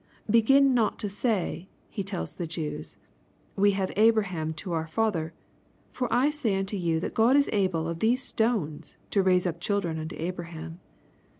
[0.41, 2.97] "Begin not to say," he tells the Jews,
[3.55, 5.31] "we have Abraham to our Father;
[5.91, 9.61] for I say unto you that God is able of these stones to raise up
[9.61, 10.79] children unto Abraham."